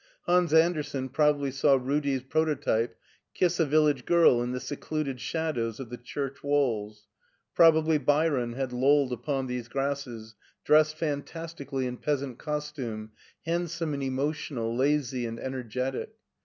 Hans 0.25 0.51
Andersen 0.51 1.09
probably 1.09 1.51
saw 1.51 1.75
Rudi's 1.75 2.23
prototype 2.23 2.95
kiss 3.35 3.59
a 3.59 3.67
village 3.67 4.03
girl 4.05 4.41
in 4.41 4.51
the 4.51 4.59
secluded 4.59 5.19
shadows 5.21 5.79
of 5.79 5.91
the 5.91 5.97
church 5.97 6.43
walls; 6.43 7.05
probably 7.53 7.99
Byron 7.99 8.53
had 8.53 8.73
lolled 8.73 9.13
upon 9.13 9.45
these 9.45 9.67
grasses, 9.67 10.33
dressed 10.65 10.97
fantastically 10.97 11.85
in 11.85 11.97
peas 11.97 12.23
ant 12.23 12.39
costume, 12.39 13.11
handsome 13.45 13.93
and 13.93 14.01
emotional, 14.01 14.75
lazy 14.75 15.27
and 15.27 15.37
ener 15.37 15.63
getic. 15.63 16.07